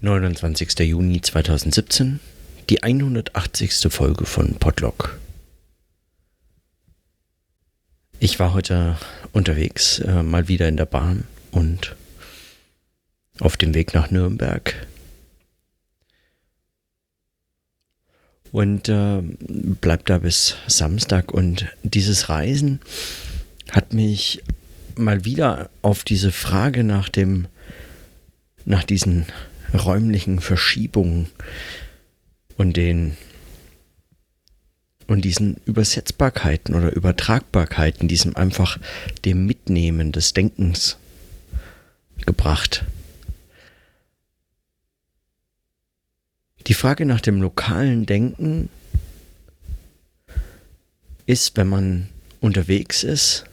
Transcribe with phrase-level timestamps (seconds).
[0.00, 0.78] 29.
[0.80, 2.20] Juni 2017,
[2.70, 3.92] die 180.
[3.92, 5.18] Folge von Podlog.
[8.20, 8.96] Ich war heute
[9.32, 11.96] unterwegs, äh, mal wieder in der Bahn und
[13.40, 14.86] auf dem Weg nach Nürnberg.
[18.52, 21.32] Und äh, bleib da bis Samstag.
[21.32, 22.80] Und dieses Reisen
[23.72, 24.44] hat mich
[24.94, 27.48] mal wieder auf diese Frage nach dem,
[28.64, 29.26] nach diesen
[29.72, 31.28] räumlichen Verschiebungen
[32.56, 33.16] und den
[35.06, 38.78] und diesen Übersetzbarkeiten oder Übertragbarkeiten, diesem einfach
[39.24, 40.98] dem Mitnehmen des Denkens
[42.26, 42.84] gebracht.
[46.66, 48.68] Die Frage nach dem lokalen Denken
[51.24, 52.08] ist, wenn man
[52.40, 53.44] unterwegs ist,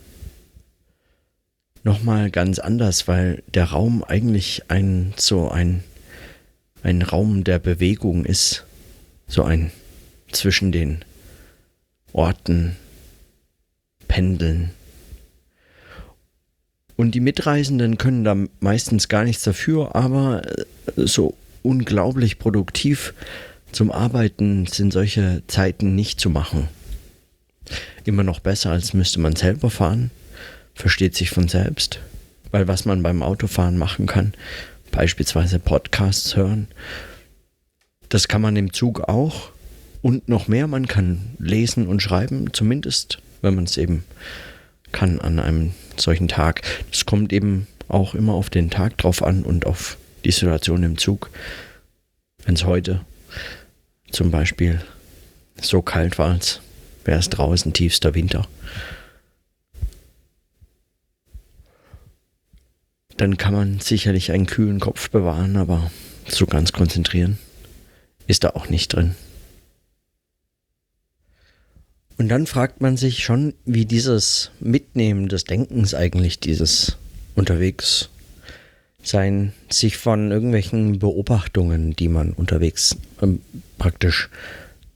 [1.83, 5.83] nochmal ganz anders, weil der Raum eigentlich ein so ein,
[6.85, 8.65] ein Raum der Bewegung ist.
[9.27, 9.71] So ein
[10.31, 11.03] zwischen den
[12.13, 12.75] Orten
[14.07, 14.71] pendeln.
[16.95, 23.13] Und die Mitreisenden können da meistens gar nichts dafür, aber äh, so unglaublich produktiv
[23.71, 26.69] zum Arbeiten sind solche Zeiten nicht zu machen.
[28.05, 30.11] Immer noch besser, als müsste man selber fahren
[30.75, 31.99] versteht sich von selbst.
[32.51, 34.33] Weil was man beim Autofahren machen kann,
[34.95, 36.67] beispielsweise Podcasts hören,
[38.09, 39.51] das kann man im Zug auch.
[40.01, 44.03] Und noch mehr, man kann lesen und schreiben, zumindest, wenn man es eben
[44.91, 46.61] kann an einem solchen Tag.
[46.91, 50.97] Das kommt eben auch immer auf den Tag drauf an und auf die Situation im
[50.97, 51.29] Zug.
[52.45, 53.01] Wenn es heute
[54.11, 54.79] zum Beispiel
[55.59, 56.61] so kalt war, als
[57.03, 58.47] wäre es draußen tiefster Winter,
[63.17, 65.91] dann kann man sicherlich einen kühlen Kopf bewahren, aber
[66.27, 67.37] so ganz konzentrieren
[68.27, 69.15] ist da auch nicht drin.
[72.17, 76.97] Und dann fragt man sich schon, wie dieses Mitnehmen des Denkens eigentlich, dieses
[77.35, 78.09] unterwegs
[79.03, 83.41] sein, sich von irgendwelchen Beobachtungen, die man unterwegs ähm,
[83.77, 84.29] praktisch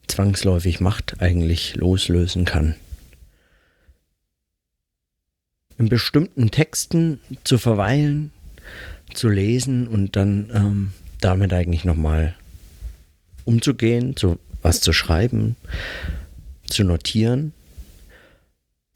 [0.08, 2.76] zwangsläufig macht, eigentlich loslösen kann
[5.80, 8.32] in bestimmten Texten zu verweilen,
[9.14, 12.36] zu lesen und dann ähm, damit eigentlich nochmal
[13.46, 15.56] umzugehen, zu, was zu schreiben,
[16.68, 17.54] zu notieren.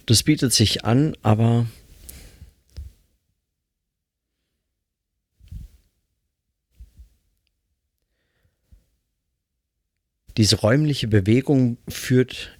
[0.05, 1.65] Das bietet sich an, aber
[10.35, 12.51] diese räumliche Bewegung führt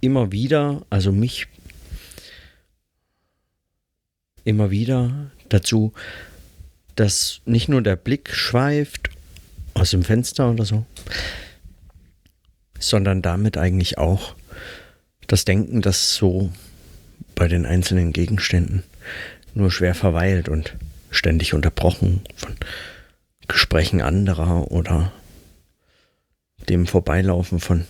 [0.00, 1.46] immer wieder, also mich
[4.44, 5.92] immer wieder dazu,
[6.96, 9.10] dass nicht nur der Blick schweift
[9.74, 10.84] aus dem Fenster oder so,
[12.78, 14.34] sondern damit eigentlich auch
[15.26, 16.52] das Denken, das so
[17.34, 18.82] bei den einzelnen Gegenständen
[19.54, 20.76] nur schwer verweilt und
[21.10, 22.54] ständig unterbrochen von
[23.48, 25.12] Gesprächen anderer oder
[26.68, 27.86] dem Vorbeilaufen von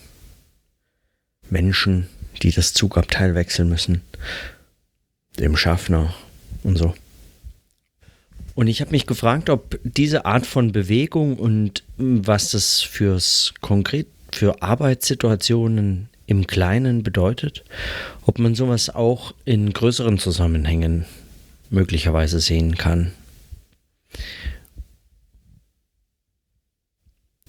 [1.50, 2.08] Menschen,
[2.42, 4.02] die das Zugabteil wechseln müssen,
[5.38, 6.14] dem Schaffner
[6.62, 6.94] und so.
[8.54, 14.06] Und ich habe mich gefragt, ob diese Art von Bewegung und was das fürs konkret
[14.30, 17.64] für Arbeitssituationen im Kleinen bedeutet,
[18.24, 21.06] ob man sowas auch in größeren Zusammenhängen
[21.70, 23.12] möglicherweise sehen kann.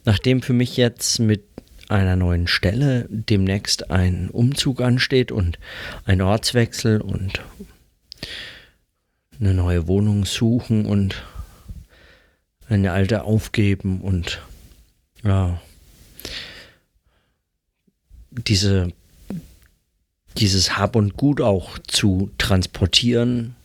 [0.06, 1.44] Nachdem für mich jetzt mit
[1.90, 5.60] einer neuen Stelle demnächst ein Umzug ansteht und
[6.06, 7.40] ein Ortswechsel und
[9.44, 11.24] eine neue Wohnung suchen und
[12.70, 14.42] eine alte aufgeben und
[15.24, 15.62] ja,
[18.32, 18.94] diese,
[20.38, 23.56] dieses Hab und Gut auch zu transportieren.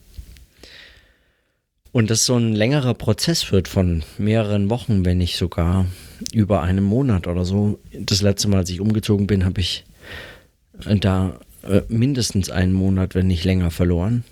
[1.91, 5.85] Und das so ein längerer Prozess wird von mehreren Wochen, wenn nicht sogar
[6.33, 7.79] über einem Monat oder so.
[7.93, 9.85] Das letzte Mal, als ich umgezogen bin, habe ich
[10.99, 14.23] da äh, mindestens einen Monat, wenn nicht länger, verloren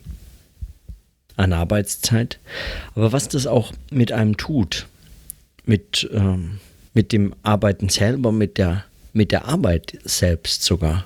[1.37, 2.39] an Arbeitszeit.
[2.95, 4.87] Aber was das auch mit einem tut,
[5.65, 6.59] mit, ähm,
[6.93, 11.05] mit dem Arbeiten selber, mit der, mit der Arbeit selbst sogar.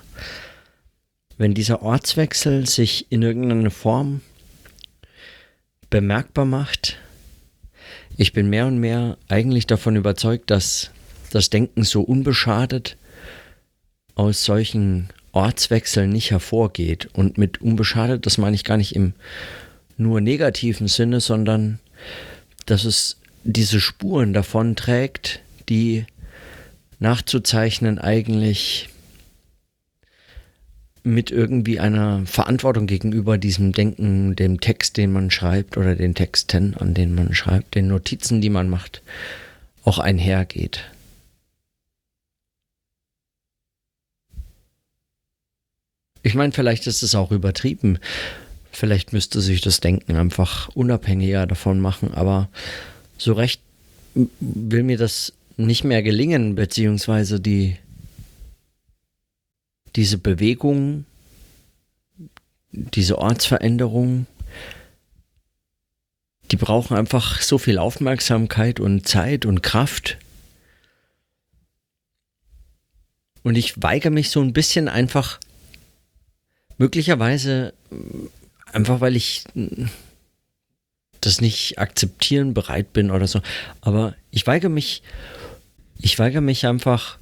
[1.38, 4.20] Wenn dieser Ortswechsel sich in irgendeiner Form
[5.90, 6.98] bemerkbar macht,
[8.16, 10.90] ich bin mehr und mehr eigentlich davon überzeugt, dass
[11.30, 12.96] das Denken so unbeschadet
[14.14, 17.08] aus solchen Ortswechseln nicht hervorgeht.
[17.14, 19.14] Und mit unbeschadet, das meine ich gar nicht im
[19.96, 21.78] nur negativen Sinne, sondern
[22.66, 26.06] dass es diese Spuren davon trägt, die
[26.98, 28.88] nachzuzeichnen eigentlich
[31.04, 36.74] mit irgendwie einer Verantwortung gegenüber diesem Denken, dem Text, den man schreibt oder den Texten,
[36.76, 39.02] an denen man schreibt, den Notizen, die man macht,
[39.84, 40.84] auch einhergeht.
[46.22, 47.98] Ich meine, vielleicht ist es auch übertrieben.
[48.72, 52.48] Vielleicht müsste sich das Denken einfach unabhängiger davon machen, aber
[53.18, 53.60] so recht
[54.14, 57.76] will mir das nicht mehr gelingen, beziehungsweise die
[59.94, 61.04] diese Bewegung,
[62.70, 64.26] diese Ortsveränderung,
[66.50, 70.16] die brauchen einfach so viel Aufmerksamkeit und Zeit und Kraft.
[73.42, 75.40] Und ich weigere mich so ein bisschen einfach,
[76.78, 77.74] möglicherweise
[78.72, 79.44] einfach weil ich
[81.20, 83.40] das nicht akzeptieren bereit bin oder so.
[83.80, 85.02] Aber ich weigere mich,
[85.98, 87.18] ich weigere mich einfach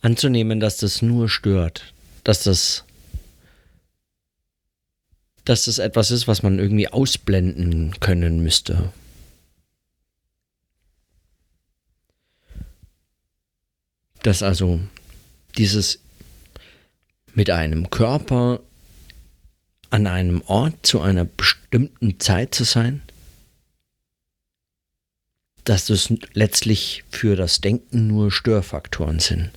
[0.00, 1.92] anzunehmen, dass das nur stört,
[2.24, 2.84] dass das
[5.44, 8.92] dass das etwas ist, was man irgendwie ausblenden können müsste.
[14.24, 14.80] Dass also
[15.56, 16.00] dieses
[17.32, 18.60] mit einem Körper
[19.90, 23.02] an einem Ort zu einer bestimmten Zeit zu sein,
[25.64, 29.50] dass das letztlich für das Denken nur Störfaktoren sind.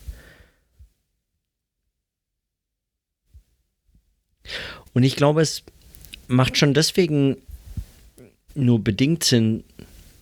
[4.93, 5.63] Und ich glaube, es
[6.27, 7.37] macht schon deswegen
[8.55, 9.63] nur bedingt Sinn,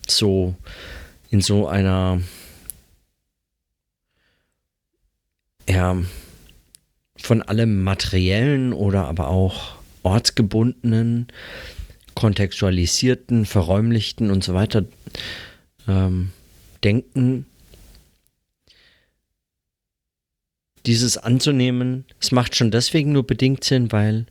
[0.06, 0.54] so
[1.30, 2.20] in so einer
[5.68, 5.96] ja,
[7.16, 9.77] von allem materiellen oder aber auch
[10.08, 11.28] ortsgebundenen,
[12.14, 14.84] kontextualisierten, verräumlichten und so weiter
[15.86, 16.32] ähm,
[16.82, 17.46] denken,
[20.86, 24.26] dieses anzunehmen, es macht schon deswegen nur bedingt Sinn, weil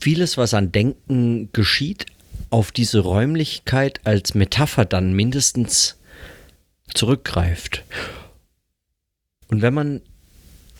[0.00, 2.06] vieles, was an Denken geschieht,
[2.50, 5.96] auf diese Räumlichkeit als Metapher dann mindestens
[6.94, 7.84] zurückgreift.
[9.48, 10.00] Und wenn man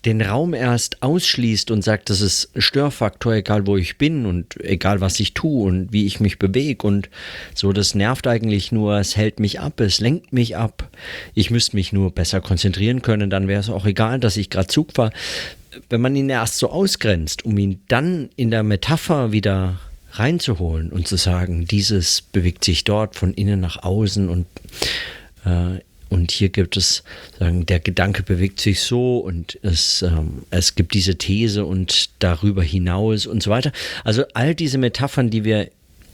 [0.06, 5.00] den Raum erst ausschließt und sagt, das ist Störfaktor, egal wo ich bin und egal
[5.00, 7.11] was ich tue und wie ich mich bewege und
[7.55, 10.88] so, das nervt eigentlich nur, es hält mich ab, es lenkt mich ab.
[11.35, 14.69] Ich müsste mich nur besser konzentrieren können, dann wäre es auch egal, dass ich gerade
[14.69, 15.11] Zug fahre.
[15.91, 19.79] Wenn man ihn erst so ausgrenzt, um ihn dann in der Metapher wieder
[20.12, 24.47] reinzuholen und zu sagen, dieses bewegt sich dort von innen nach außen und
[25.44, 27.03] äh, und hier gibt es,
[27.38, 32.62] sagen, der Gedanke bewegt sich so und es, ähm, es gibt diese These und darüber
[32.62, 33.73] hinaus und so weiter.
[34.05, 35.70] Also all diese Metaphern, die wir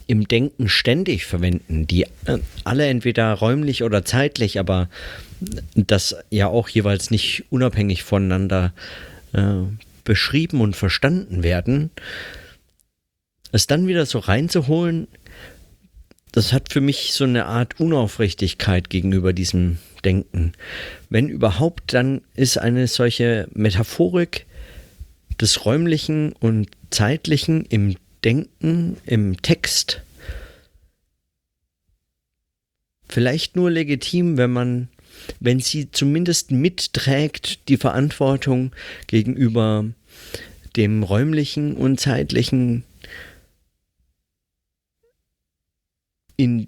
[0.07, 4.89] im Denken ständig verwenden, die äh, alle entweder räumlich oder zeitlich, aber
[5.75, 8.73] das ja auch jeweils nicht unabhängig voneinander
[9.33, 9.55] äh,
[10.05, 11.91] beschrieben und verstanden werden,
[13.53, 15.09] es dann wieder so reinzuholen
[16.33, 20.53] das hat für mich so eine Art Unaufrichtigkeit gegenüber diesem Denken.
[21.09, 24.47] Wenn überhaupt, dann ist eine solche Metaphorik
[25.41, 30.03] des räumlichen und zeitlichen im Denken, im Text
[33.13, 34.89] vielleicht nur legitim, wenn man,
[35.39, 38.73] wenn sie zumindest mitträgt die Verantwortung
[39.07, 39.85] gegenüber
[40.77, 42.85] dem räumlichen und zeitlichen
[46.43, 46.67] in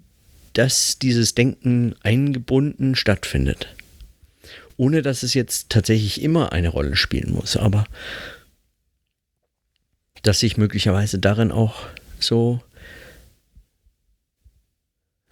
[0.52, 3.74] das dieses Denken eingebunden stattfindet.
[4.76, 7.84] Ohne dass es jetzt tatsächlich immer eine Rolle spielen muss, aber
[10.22, 11.88] dass sich möglicherweise darin auch
[12.20, 12.62] so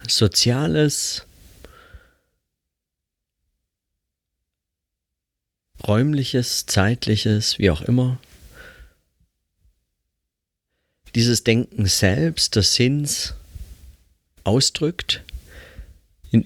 [0.05, 1.25] soziales,
[5.87, 8.19] räumliches, zeitliches, wie auch immer,
[11.15, 13.35] dieses Denken selbst, des Sinns,
[14.43, 15.23] ausdrückt,
[16.31, 16.43] in,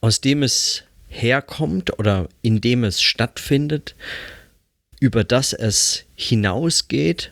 [0.00, 3.94] aus dem es herkommt oder in dem es stattfindet,
[5.00, 7.30] über das es hinausgeht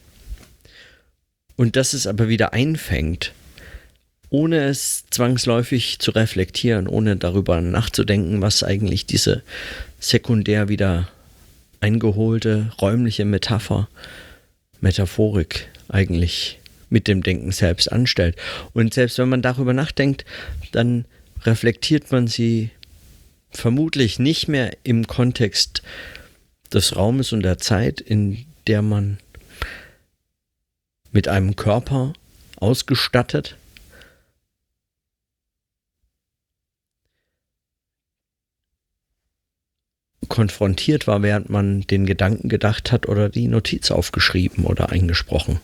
[1.56, 3.32] und das es aber wieder einfängt,
[4.30, 9.42] ohne es zwangsläufig zu reflektieren, ohne darüber nachzudenken, was eigentlich diese
[10.00, 11.08] sekundär wieder
[11.80, 13.88] eingeholte räumliche Metapher,
[14.80, 16.58] Metaphorik eigentlich
[16.92, 18.36] mit dem Denken selbst anstellt.
[18.72, 20.24] Und selbst wenn man darüber nachdenkt,
[20.70, 21.06] dann
[21.44, 22.70] reflektiert man sie
[23.50, 25.82] vermutlich nicht mehr im Kontext
[26.72, 29.18] des Raumes und der Zeit, in der man
[31.10, 32.12] mit einem Körper
[32.56, 33.56] ausgestattet
[40.28, 45.60] konfrontiert war, während man den Gedanken gedacht hat oder die Notiz aufgeschrieben oder eingesprochen.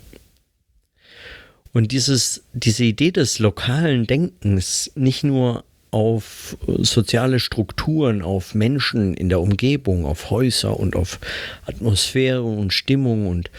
[1.79, 9.29] Und dieses, diese Idee des lokalen Denkens nicht nur auf soziale Strukturen, auf Menschen in
[9.29, 11.21] der Umgebung, auf Häuser und auf
[11.67, 13.53] Atmosphäre und Stimmung und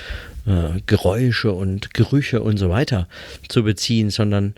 [0.45, 3.07] äh, Geräusche und Gerüche und so weiter
[3.47, 4.53] zu beziehen, sondern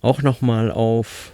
[0.00, 1.32] auch nochmal auf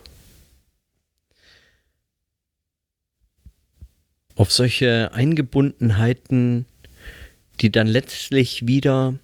[4.34, 6.66] auf solche Eingebundenheiten,
[7.60, 9.14] die dann letztlich wieder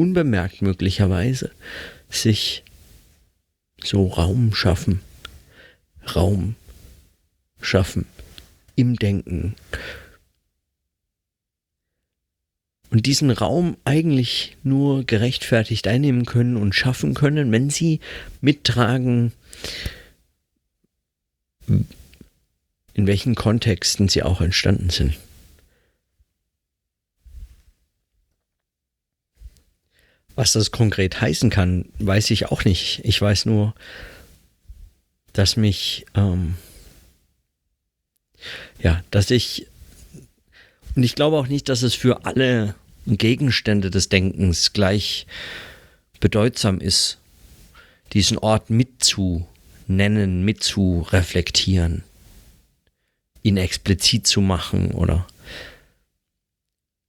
[0.00, 1.50] unbemerkt möglicherweise
[2.08, 2.64] sich
[3.82, 5.00] so Raum schaffen.
[6.14, 6.56] Raum
[7.60, 8.06] schaffen
[8.76, 9.54] im Denken.
[12.90, 18.00] Und diesen Raum eigentlich nur gerechtfertigt einnehmen können und schaffen können, wenn sie
[18.40, 19.32] mittragen,
[21.68, 25.14] in welchen Kontexten sie auch entstanden sind.
[30.40, 33.02] Was das konkret heißen kann, weiß ich auch nicht.
[33.04, 33.74] Ich weiß nur,
[35.34, 36.54] dass mich, ähm,
[38.82, 39.66] ja, dass ich,
[40.96, 45.26] und ich glaube auch nicht, dass es für alle Gegenstände des Denkens gleich
[46.20, 47.18] bedeutsam ist,
[48.14, 52.02] diesen Ort mitzunennen, mitzureflektieren,
[53.42, 55.26] ihn explizit zu machen oder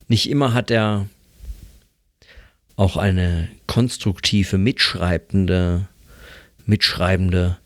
[0.10, 1.08] nicht immer hat er
[2.82, 5.88] auch eine konstruktive, mitschreibende,
[6.66, 7.60] mitschreibende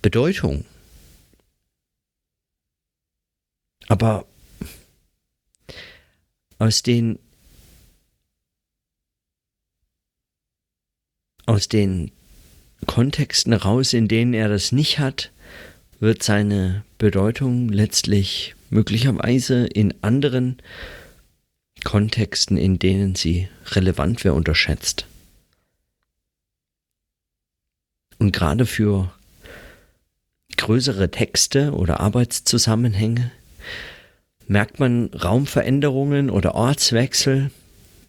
[0.00, 0.64] Bedeutung.
[3.86, 4.24] Aber
[6.58, 7.18] aus den
[11.44, 12.12] aus den
[12.86, 15.32] Kontexten raus, in denen er das nicht hat,
[16.00, 20.62] wird seine Bedeutung letztlich möglicherweise in anderen
[21.84, 25.06] Kontexten, in denen sie relevant wäre, unterschätzt.
[28.18, 29.12] Und gerade für
[30.56, 33.30] größere Texte oder Arbeitszusammenhänge
[34.46, 37.50] merkt man Raumveränderungen oder Ortswechsel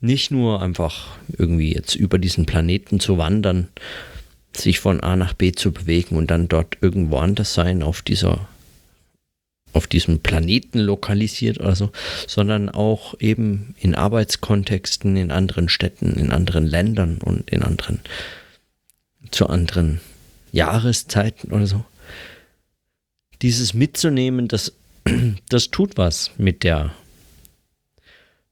[0.02, 3.70] nicht nur einfach irgendwie jetzt über diesen Planeten zu wandern,
[4.56, 8.48] sich von A nach B zu bewegen und dann dort irgendwo anders sein auf dieser
[9.76, 11.92] auf diesem Planeten lokalisiert oder so,
[12.28, 18.00] sondern auch eben in Arbeitskontexten, in anderen Städten, in anderen Ländern und in anderen,
[19.32, 20.00] zu anderen
[20.52, 21.84] Jahreszeiten oder so.
[23.42, 24.74] Dieses mitzunehmen, das,
[25.50, 26.94] das tut was mit der,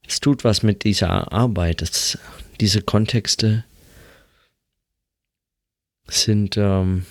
[0.06, 2.18] es tut was mit dieser Arbeit, das,
[2.60, 3.64] diese Kontexte
[6.06, 7.06] sind, ähm,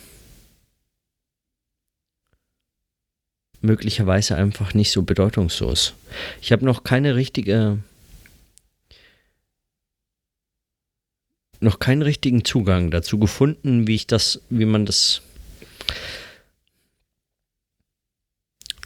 [3.64, 5.94] möglicherweise einfach nicht so bedeutungslos.
[6.42, 7.80] Ich habe noch keine richtige,
[11.60, 15.22] noch keinen richtigen Zugang dazu gefunden, wie ich das, wie man das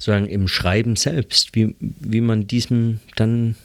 [0.07, 3.55] sozusagen im Schreiben selbst, wie, wie man diesem dann,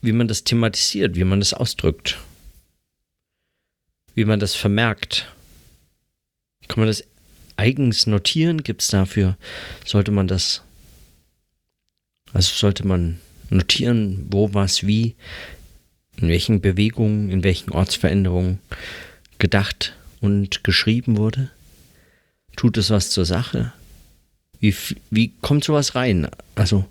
[0.00, 2.18] wie man das thematisiert, wie man das ausdrückt,
[4.14, 5.26] wie man das vermerkt.
[6.68, 7.04] Kann man das
[7.56, 8.62] eigens notieren?
[8.62, 9.36] Gibt es dafür,
[9.84, 10.62] sollte man das,
[12.32, 15.14] also sollte man notieren, wo, was, wie,
[16.16, 18.58] in welchen Bewegungen, in welchen Ortsveränderungen
[19.38, 21.50] gedacht und geschrieben wurde?
[22.56, 23.72] Tut es was zur Sache?
[24.60, 24.74] Wie,
[25.10, 26.28] wie kommt sowas rein?
[26.54, 26.86] Also,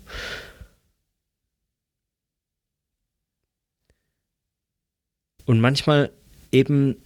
[5.46, 6.10] und manchmal
[6.50, 6.96] eben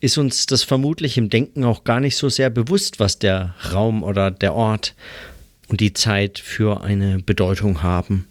[0.00, 4.02] ist uns das vermutlich im Denken auch gar nicht so sehr bewusst, was der Raum
[4.02, 4.94] oder der Ort
[5.68, 8.26] und die Zeit für eine Bedeutung haben.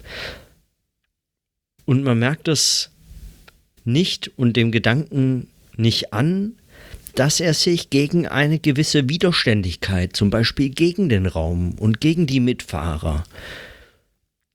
[1.86, 2.90] Und man merkt es
[3.86, 6.54] nicht und dem Gedanken nicht an,
[7.16, 12.40] dass er sich gegen eine gewisse Widerständigkeit, zum Beispiel gegen den Raum und gegen die
[12.40, 13.24] Mitfahrer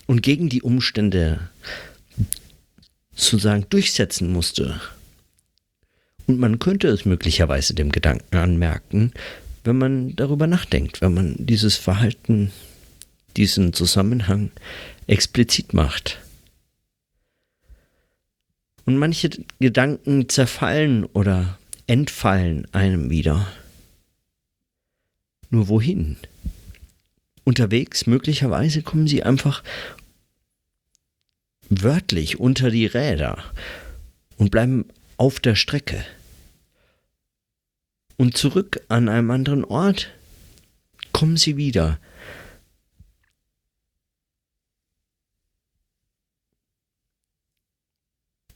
[0.06, 1.40] und gegen die Umstände
[3.14, 4.80] sozusagen durchsetzen musste.
[6.26, 9.12] Und man könnte es möglicherweise dem Gedanken anmerken,
[9.64, 12.52] wenn man darüber nachdenkt, wenn man dieses Verhalten,
[13.36, 14.50] diesen Zusammenhang
[15.06, 16.20] explizit macht.
[18.84, 23.46] Und manche Gedanken zerfallen oder entfallen einem wieder.
[25.50, 26.16] Nur wohin?
[27.44, 29.62] Unterwegs möglicherweise kommen sie einfach
[31.68, 33.42] wörtlich unter die Räder
[34.36, 34.86] und bleiben
[35.22, 36.04] auf der Strecke.
[38.16, 40.10] Und zurück an einem anderen Ort
[41.12, 42.00] kommen sie wieder.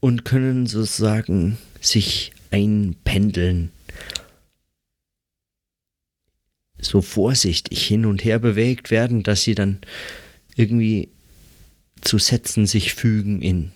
[0.00, 3.70] Und können sozusagen sich einpendeln.
[6.80, 9.82] So vorsichtig hin und her bewegt werden, dass sie dann
[10.56, 11.11] irgendwie
[12.00, 13.70] zu Sätzen sich fügen, in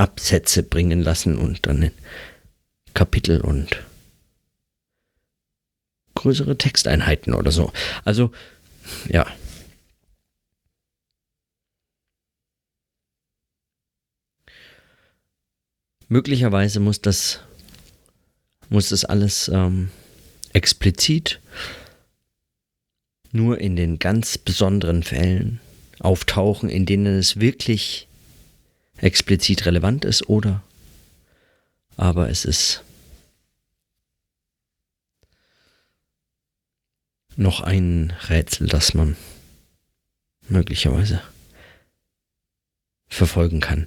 [0.00, 1.92] Absätze bringen lassen und dann in
[2.94, 3.84] Kapitel und
[6.14, 7.70] größere Texteinheiten oder so.
[8.04, 8.32] Also,
[9.08, 9.26] ja.
[16.08, 17.40] Möglicherweise muss das,
[18.70, 19.90] muss das alles ähm,
[20.52, 21.40] explizit
[23.32, 25.60] nur in den ganz besonderen Fällen
[26.00, 28.08] auftauchen, in denen es wirklich
[29.00, 30.62] explizit relevant ist, oder
[31.96, 32.82] aber es ist
[37.36, 39.16] noch ein Rätsel, das man
[40.48, 41.22] möglicherweise
[43.08, 43.86] verfolgen kann.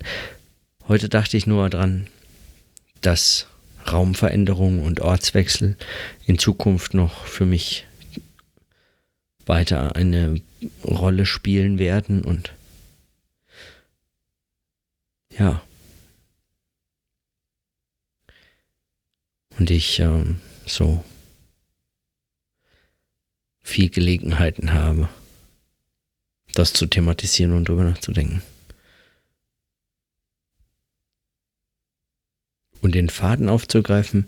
[0.87, 2.07] Heute dachte ich nur daran,
[3.01, 3.47] dass
[3.91, 5.77] Raumveränderung und Ortswechsel
[6.25, 7.85] in Zukunft noch für mich
[9.45, 10.41] weiter eine
[10.83, 12.53] Rolle spielen werden und
[15.37, 15.61] ja.
[19.57, 21.03] Und ich ähm, so
[23.61, 25.09] viel Gelegenheiten habe,
[26.53, 28.41] das zu thematisieren und darüber nachzudenken.
[32.81, 34.27] Und den Faden aufzugreifen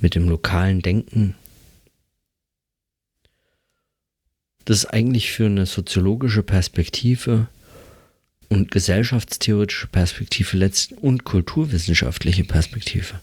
[0.00, 1.34] mit dem lokalen Denken
[4.66, 7.46] das ist eigentlich für eine soziologische Perspektive
[8.48, 13.20] und gesellschaftstheoretische Perspektive letzt und kulturwissenschaftliche Perspektive.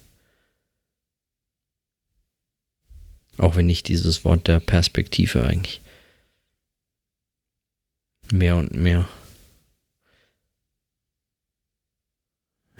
[3.38, 5.81] Auch wenn ich dieses Wort der Perspektive eigentlich
[8.31, 9.07] mehr und mehr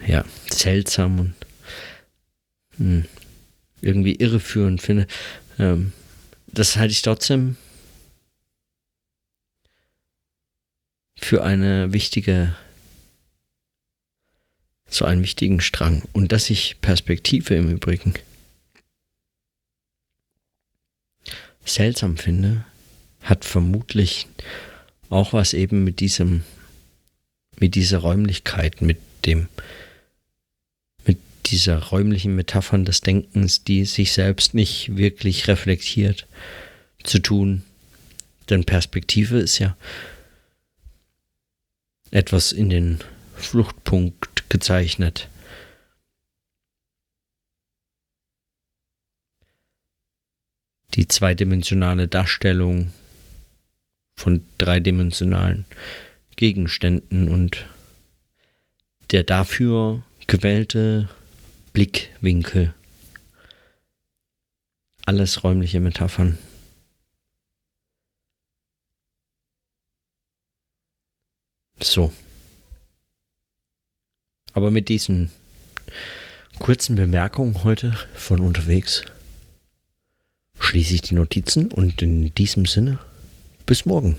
[0.06, 1.34] ja, seltsam und
[2.78, 3.04] mh, hm,
[3.80, 5.06] irgendwie irreführend finde.
[5.58, 5.92] Ähm,
[6.46, 7.56] das halte ich trotzdem
[11.24, 12.54] für eine wichtige,
[14.86, 16.02] so einen wichtigen Strang.
[16.12, 18.12] Und dass ich Perspektive im Übrigen
[21.64, 22.66] seltsam finde,
[23.22, 24.26] hat vermutlich
[25.08, 26.44] auch was eben mit diesem,
[27.58, 29.48] mit dieser Räumlichkeit, mit dem,
[31.06, 36.26] mit dieser räumlichen Metaphern des Denkens, die sich selbst nicht wirklich reflektiert,
[37.02, 37.62] zu tun.
[38.50, 39.74] Denn Perspektive ist ja
[42.14, 43.00] etwas in den
[43.34, 45.28] Fluchtpunkt gezeichnet.
[50.94, 52.92] Die zweidimensionale Darstellung
[54.14, 55.64] von dreidimensionalen
[56.36, 57.66] Gegenständen und
[59.10, 61.08] der dafür gewählte
[61.72, 62.74] Blickwinkel.
[65.04, 66.38] Alles räumliche Metaphern.
[71.80, 72.12] So.
[74.52, 75.30] Aber mit diesen
[76.58, 79.04] kurzen Bemerkungen heute von unterwegs
[80.60, 82.98] schließe ich die Notizen und in diesem Sinne
[83.66, 84.16] bis morgen.